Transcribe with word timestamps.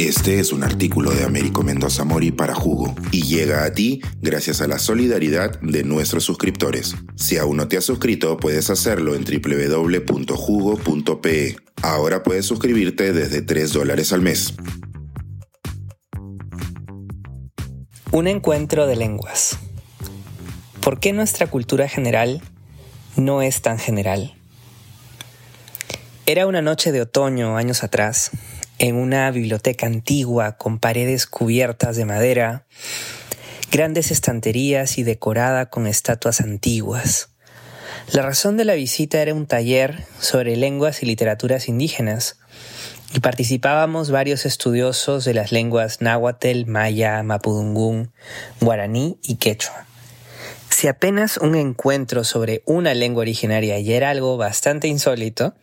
Este 0.00 0.40
es 0.40 0.50
un 0.54 0.64
artículo 0.64 1.10
de 1.10 1.24
Américo 1.24 1.62
Mendoza 1.62 2.04
Mori 2.04 2.30
para 2.30 2.54
Jugo 2.54 2.94
y 3.12 3.24
llega 3.24 3.64
a 3.64 3.74
ti 3.74 4.00
gracias 4.22 4.62
a 4.62 4.66
la 4.66 4.78
solidaridad 4.78 5.60
de 5.60 5.84
nuestros 5.84 6.24
suscriptores. 6.24 6.96
Si 7.16 7.36
aún 7.36 7.58
no 7.58 7.68
te 7.68 7.76
has 7.76 7.84
suscrito, 7.84 8.38
puedes 8.38 8.70
hacerlo 8.70 9.14
en 9.14 9.24
www.jugo.pe. 9.26 10.36
Ahora 11.82 12.22
puedes 12.22 12.46
suscribirte 12.46 13.12
desde 13.12 13.42
3 13.42 13.74
dólares 13.74 14.14
al 14.14 14.22
mes. 14.22 14.54
Un 18.10 18.26
encuentro 18.26 18.86
de 18.86 18.96
lenguas. 18.96 19.58
¿Por 20.80 20.98
qué 20.98 21.12
nuestra 21.12 21.46
cultura 21.48 21.88
general 21.88 22.40
no 23.16 23.42
es 23.42 23.60
tan 23.60 23.78
general? 23.78 24.34
Era 26.24 26.46
una 26.46 26.62
noche 26.62 26.90
de 26.90 27.02
otoño 27.02 27.58
años 27.58 27.84
atrás 27.84 28.30
en 28.80 28.96
una 28.96 29.30
biblioteca 29.30 29.86
antigua 29.86 30.56
con 30.56 30.78
paredes 30.78 31.26
cubiertas 31.26 31.96
de 31.96 32.06
madera, 32.06 32.64
grandes 33.70 34.10
estanterías 34.10 34.96
y 34.96 35.02
decorada 35.02 35.68
con 35.68 35.86
estatuas 35.86 36.40
antiguas. 36.40 37.28
La 38.10 38.22
razón 38.22 38.56
de 38.56 38.64
la 38.64 38.72
visita 38.72 39.20
era 39.20 39.34
un 39.34 39.46
taller 39.46 40.02
sobre 40.18 40.56
lenguas 40.56 41.02
y 41.02 41.06
literaturas 41.06 41.68
indígenas, 41.68 42.38
y 43.14 43.20
participábamos 43.20 44.10
varios 44.10 44.46
estudiosos 44.46 45.26
de 45.26 45.34
las 45.34 45.52
lenguas 45.52 46.00
náhuatl, 46.00 46.64
maya, 46.66 47.22
mapudungún, 47.22 48.12
guaraní 48.62 49.18
y 49.22 49.34
quechua. 49.34 49.84
Si 50.70 50.88
apenas 50.88 51.36
un 51.36 51.54
encuentro 51.54 52.24
sobre 52.24 52.62
una 52.64 52.94
lengua 52.94 53.22
originaria 53.22 53.78
ya 53.80 53.96
era 53.96 54.08
algo 54.08 54.38
bastante 54.38 54.88
insólito, 54.88 55.54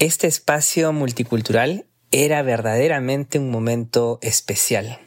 este 0.00 0.26
espacio 0.26 0.92
multicultural 0.92 1.86
era 2.12 2.42
verdaderamente 2.42 3.38
un 3.38 3.50
momento 3.50 4.18
especial. 4.22 5.00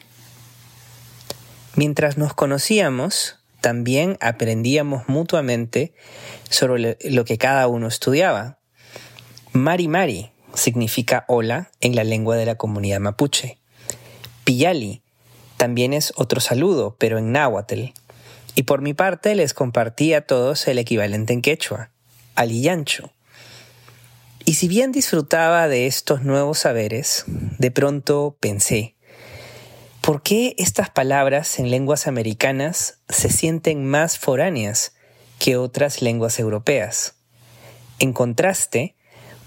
Mientras 1.75 2.17
nos 2.17 2.33
conocíamos, 2.33 3.39
también 3.61 4.17
aprendíamos 4.21 5.07
mutuamente 5.07 5.93
sobre 6.49 6.97
lo 7.03 7.25
que 7.25 7.37
cada 7.37 7.67
uno 7.67 7.87
estudiaba. 7.87 8.59
Mari 9.53 9.87
Mari 9.87 10.31
significa 10.53 11.25
hola 11.27 11.71
en 11.81 11.95
la 11.95 12.03
lengua 12.03 12.35
de 12.37 12.45
la 12.45 12.55
comunidad 12.55 12.99
mapuche. 12.99 13.57
Piyali 14.43 15.01
también 15.57 15.93
es 15.93 16.13
otro 16.15 16.41
saludo, 16.41 16.95
pero 16.99 17.17
en 17.17 17.31
náhuatl. 17.31 17.93
Y 18.55 18.63
por 18.63 18.81
mi 18.81 18.93
parte 18.93 19.35
les 19.35 19.53
compartí 19.53 20.13
a 20.13 20.25
todos 20.25 20.67
el 20.67 20.77
equivalente 20.77 21.33
en 21.33 21.41
quechua, 21.41 21.91
aliyancho. 22.35 23.14
Y 24.47 24.53
si 24.53 24.67
bien 24.67 24.91
disfrutaba 24.91 25.67
de 25.67 25.87
estos 25.87 26.21
nuevos 26.21 26.59
saberes, 26.59 27.25
de 27.57 27.71
pronto 27.71 28.37
pensé, 28.39 28.95
¿por 30.01 30.21
qué 30.21 30.53
estas 30.59 30.91
palabras 30.91 31.57
en 31.57 31.71
lenguas 31.71 32.05
americanas 32.05 32.99
se 33.09 33.29
sienten 33.29 33.85
más 33.85 34.19
foráneas 34.19 34.93
que 35.39 35.57
otras 35.57 36.03
lenguas 36.03 36.37
europeas? 36.37 37.15
En 37.97 38.13
contraste, 38.13 38.95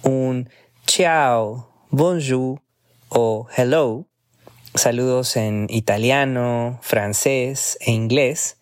un 0.02 0.50
ciao, 0.84 1.70
bonjour 1.90 2.60
o 3.08 3.46
hello, 3.56 4.08
saludos 4.74 5.36
en 5.36 5.68
italiano, 5.70 6.80
francés 6.82 7.78
e 7.82 7.92
inglés, 7.92 8.56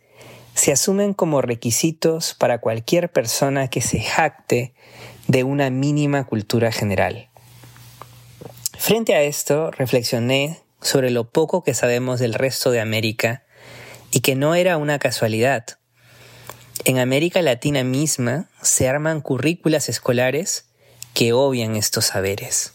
se 0.52 0.70
asumen 0.70 1.14
como 1.14 1.40
requisitos 1.40 2.34
para 2.34 2.60
cualquier 2.60 3.10
persona 3.10 3.68
que 3.68 3.80
se 3.80 4.00
jacte 4.00 4.74
de 5.28 5.44
una 5.44 5.70
mínima 5.70 6.24
cultura 6.24 6.72
general. 6.72 7.28
Frente 8.78 9.14
a 9.14 9.22
esto, 9.22 9.70
reflexioné 9.70 10.62
sobre 10.80 11.10
lo 11.10 11.28
poco 11.30 11.64
que 11.64 11.74
sabemos 11.74 12.20
del 12.20 12.34
resto 12.34 12.70
de 12.70 12.80
América 12.80 13.44
y 14.10 14.20
que 14.20 14.36
no 14.36 14.54
era 14.54 14.76
una 14.76 14.98
casualidad. 14.98 15.64
En 16.84 16.98
América 16.98 17.42
Latina 17.42 17.82
misma 17.82 18.48
se 18.62 18.88
arman 18.88 19.20
currículas 19.20 19.88
escolares 19.88 20.66
que 21.14 21.32
obvian 21.32 21.74
estos 21.74 22.06
saberes. 22.06 22.72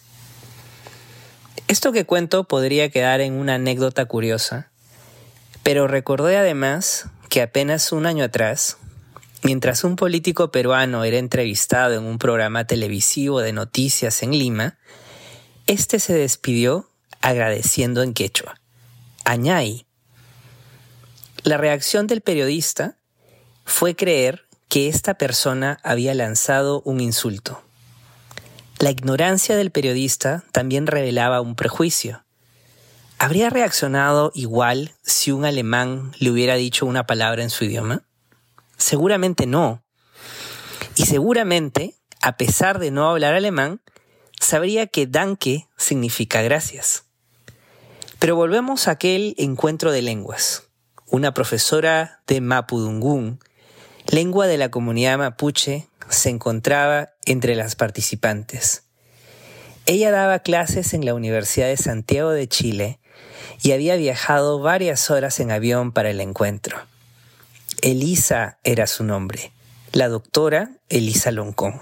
Esto 1.68 1.94
que 1.94 2.06
cuento 2.06 2.46
podría 2.46 2.90
quedar 2.90 3.22
en 3.22 3.34
una 3.34 3.56
anécdota 3.56 4.06
curiosa, 4.06 4.72
pero 5.64 5.88
recordé 5.88 6.36
además 6.36 7.06
que 7.30 7.42
apenas 7.42 7.94
un 7.94 8.06
año 8.06 8.26
atrás 8.26 8.78
Mientras 9.44 9.84
un 9.84 9.96
político 9.96 10.52
peruano 10.52 11.04
era 11.04 11.18
entrevistado 11.18 11.96
en 11.96 12.04
un 12.04 12.20
programa 12.20 12.66
televisivo 12.66 13.40
de 13.42 13.54
noticias 13.54 14.22
en 14.22 14.32
Lima, 14.32 14.78
este 15.66 16.00
se 16.00 16.14
despidió 16.14 16.90
agradeciendo 17.22 18.04
en 18.04 18.14
quechua. 18.14 18.60
Añay. 19.26 19.86
La 21.44 21.58
reacción 21.58 22.06
del 22.06 22.22
periodista 22.22 22.98
fue 23.66 23.96
creer 23.96 24.46
que 24.70 24.88
esta 24.88 25.16
persona 25.16 25.80
había 25.84 26.14
lanzado 26.14 26.82
un 26.86 27.02
insulto. 27.02 27.64
La 28.78 28.92
ignorancia 28.92 29.56
del 29.56 29.72
periodista 29.72 30.44
también 30.52 30.88
revelaba 30.88 31.42
un 31.42 31.56
prejuicio. 31.56 32.24
¿Habría 33.18 33.50
reaccionado 33.50 34.32
igual 34.34 34.94
si 35.04 35.32
un 35.32 35.46
alemán 35.46 36.12
le 36.20 36.32
hubiera 36.32 36.56
dicho 36.56 36.86
una 36.86 37.06
palabra 37.06 37.44
en 37.44 37.50
su 37.50 37.66
idioma? 37.66 38.04
Seguramente 38.82 39.46
no. 39.46 39.84
Y 40.96 41.06
seguramente, 41.06 41.94
a 42.20 42.36
pesar 42.36 42.80
de 42.80 42.90
no 42.90 43.08
hablar 43.08 43.36
alemán, 43.36 43.80
sabría 44.40 44.88
que 44.88 45.06
danke 45.06 45.68
significa 45.78 46.42
gracias. 46.42 47.04
Pero 48.18 48.36
volvemos 48.36 48.88
a 48.88 48.92
aquel 48.92 49.36
encuentro 49.38 49.92
de 49.92 50.02
lenguas. 50.02 50.64
Una 51.06 51.32
profesora 51.32 52.24
de 52.26 52.42
Mapudungún, 52.42 53.40
lengua 54.08 54.48
de 54.48 54.58
la 54.58 54.72
comunidad 54.72 55.20
mapuche, 55.20 55.88
se 56.10 56.30
encontraba 56.30 57.12
entre 57.26 57.56
las 57.56 57.76
participantes. 57.76 58.86
Ella 59.86 60.10
daba 60.10 60.40
clases 60.40 60.96
en 60.96 61.06
la 61.06 61.14
Universidad 61.14 61.68
de 61.68 61.78
Santiago 61.78 62.32
de 62.32 62.48
Chile 62.48 63.00
y 63.62 63.74
había 63.74 63.96
viajado 63.96 64.60
varias 64.60 65.12
horas 65.12 65.40
en 65.40 65.52
avión 65.52 65.92
para 65.92 66.10
el 66.10 66.20
encuentro. 66.20 66.78
Elisa 67.82 68.60
era 68.64 68.86
su 68.86 69.04
nombre, 69.04 69.54
la 69.92 70.08
doctora 70.08 70.70
Elisa 70.90 71.32
Loncón. 71.32 71.82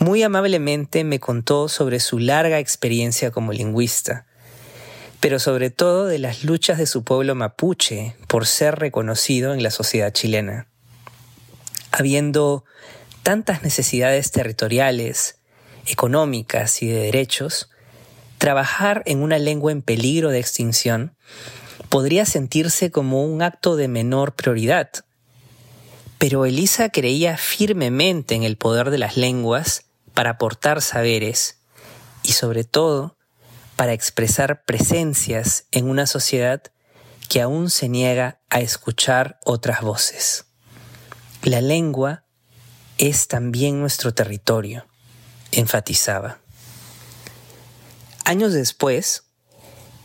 Muy 0.00 0.24
amablemente 0.24 1.04
me 1.04 1.20
contó 1.20 1.68
sobre 1.68 2.00
su 2.00 2.18
larga 2.18 2.58
experiencia 2.58 3.30
como 3.30 3.52
lingüista, 3.52 4.26
pero 5.20 5.38
sobre 5.38 5.70
todo 5.70 6.06
de 6.06 6.18
las 6.18 6.42
luchas 6.42 6.78
de 6.78 6.86
su 6.86 7.04
pueblo 7.04 7.36
mapuche 7.36 8.16
por 8.26 8.44
ser 8.44 8.76
reconocido 8.80 9.54
en 9.54 9.62
la 9.62 9.70
sociedad 9.70 10.12
chilena. 10.12 10.66
Habiendo 11.92 12.64
tantas 13.22 13.62
necesidades 13.62 14.32
territoriales, 14.32 15.38
económicas 15.86 16.82
y 16.82 16.88
de 16.88 17.02
derechos, 17.02 17.70
trabajar 18.38 19.04
en 19.06 19.22
una 19.22 19.38
lengua 19.38 19.70
en 19.70 19.82
peligro 19.82 20.30
de 20.30 20.40
extinción 20.40 21.14
podría 21.90 22.24
sentirse 22.24 22.90
como 22.90 23.24
un 23.24 23.42
acto 23.42 23.76
de 23.76 23.88
menor 23.88 24.32
prioridad. 24.34 24.90
Pero 26.18 26.46
Elisa 26.46 26.88
creía 26.88 27.36
firmemente 27.36 28.34
en 28.34 28.44
el 28.44 28.56
poder 28.56 28.90
de 28.90 28.98
las 28.98 29.16
lenguas 29.16 29.84
para 30.14 30.30
aportar 30.30 30.82
saberes 30.82 31.58
y 32.22 32.32
sobre 32.32 32.64
todo 32.64 33.18
para 33.74 33.92
expresar 33.92 34.64
presencias 34.64 35.66
en 35.72 35.90
una 35.90 36.06
sociedad 36.06 36.62
que 37.28 37.40
aún 37.40 37.70
se 37.70 37.88
niega 37.88 38.40
a 38.50 38.60
escuchar 38.60 39.40
otras 39.44 39.80
voces. 39.80 40.46
La 41.42 41.60
lengua 41.60 42.24
es 42.98 43.26
también 43.26 43.80
nuestro 43.80 44.14
territorio, 44.14 44.86
enfatizaba. 45.50 46.38
Años 48.24 48.52
después, 48.52 49.24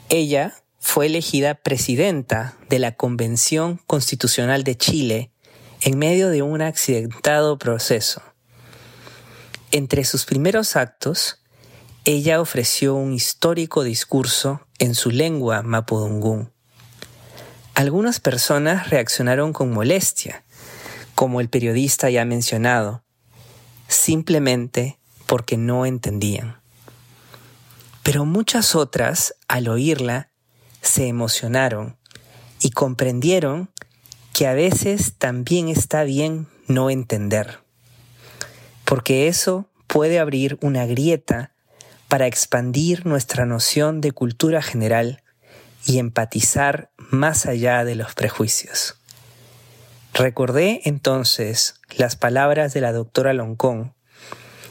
ella 0.09 0.55
fue 0.87 1.07
elegida 1.07 1.55
presidenta 1.55 2.55
de 2.69 2.77
la 2.77 2.95
Convención 2.95 3.81
Constitucional 3.87 4.63
de 4.63 4.77
Chile 4.77 5.31
en 5.81 5.97
medio 5.97 6.29
de 6.29 6.43
un 6.43 6.61
accidentado 6.61 7.57
proceso. 7.57 8.21
Entre 9.71 10.05
sus 10.05 10.25
primeros 10.25 10.75
actos, 10.75 11.41
ella 12.05 12.39
ofreció 12.39 12.93
un 12.93 13.13
histórico 13.13 13.83
discurso 13.83 14.61
en 14.77 14.93
su 14.93 15.09
lengua 15.09 15.63
mapudungún. 15.63 16.53
Algunas 17.73 18.19
personas 18.19 18.91
reaccionaron 18.91 19.53
con 19.53 19.71
molestia, 19.71 20.45
como 21.15 21.41
el 21.41 21.49
periodista 21.49 22.11
ya 22.11 22.25
mencionado, 22.25 23.03
simplemente 23.87 24.99
porque 25.25 25.57
no 25.57 25.87
entendían. 25.87 26.61
Pero 28.03 28.23
muchas 28.23 28.75
otras, 28.75 29.33
al 29.47 29.67
oírla, 29.67 30.29
se 30.85 31.07
emocionaron 31.07 31.97
y 32.61 32.71
comprendieron 32.71 33.69
que 34.33 34.47
a 34.47 34.53
veces 34.53 35.15
también 35.17 35.69
está 35.69 36.03
bien 36.03 36.47
no 36.67 36.89
entender, 36.89 37.59
porque 38.85 39.27
eso 39.27 39.69
puede 39.87 40.19
abrir 40.19 40.57
una 40.61 40.85
grieta 40.85 41.53
para 42.07 42.27
expandir 42.27 43.05
nuestra 43.05 43.45
noción 43.45 44.01
de 44.01 44.11
cultura 44.11 44.61
general 44.61 45.23
y 45.85 45.99
empatizar 45.99 46.91
más 46.97 47.45
allá 47.45 47.83
de 47.83 47.95
los 47.95 48.13
prejuicios. 48.13 48.99
Recordé 50.13 50.81
entonces 50.85 51.75
las 51.97 52.15
palabras 52.15 52.73
de 52.73 52.81
la 52.81 52.93
doctora 52.93 53.33
Loncón 53.33 53.93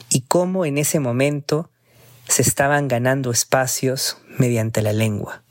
y 0.08 0.22
cómo 0.22 0.64
en 0.64 0.78
ese 0.78 1.00
momento 1.00 1.70
se 2.28 2.42
estaban 2.42 2.88
ganando 2.88 3.30
espacios 3.30 4.16
mediante 4.38 4.80
la 4.80 4.92
lengua. 4.92 5.43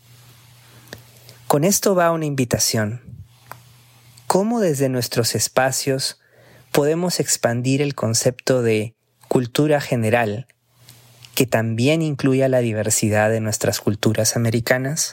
Con 1.53 1.63
esto 1.65 1.93
va 1.93 2.11
una 2.11 2.25
invitación. 2.25 3.01
¿Cómo 4.25 4.59
desde 4.59 4.89
nuestros 4.89 5.35
espacios 5.35 6.19
podemos 6.71 7.19
expandir 7.19 7.83
el 7.83 7.93
concepto 7.93 8.63
de 8.63 8.95
cultura 9.27 9.79
general 9.79 10.47
que 11.35 11.45
también 11.45 12.01
incluya 12.01 12.49
la 12.49 12.57
diversidad 12.57 13.29
de 13.29 13.39
nuestras 13.39 13.81
culturas 13.81 14.35
americanas? 14.35 15.11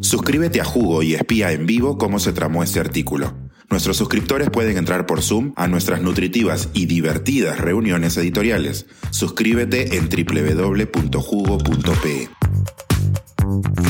Suscríbete 0.00 0.60
a 0.60 0.64
Jugo 0.64 1.04
y 1.04 1.14
espía 1.14 1.52
en 1.52 1.66
vivo 1.66 1.98
cómo 1.98 2.18
se 2.18 2.32
tramó 2.32 2.64
este 2.64 2.80
artículo. 2.80 3.38
Nuestros 3.70 3.96
suscriptores 3.96 4.50
pueden 4.50 4.76
entrar 4.76 5.06
por 5.06 5.22
Zoom 5.22 5.52
a 5.54 5.68
nuestras 5.68 6.02
nutritivas 6.02 6.68
y 6.72 6.86
divertidas 6.86 7.60
reuniones 7.60 8.16
editoriales. 8.16 8.86
Suscríbete 9.12 9.96
en 9.96 10.08
www.jugo.pe. 10.08 11.20
Mm-hmm. 13.50 13.89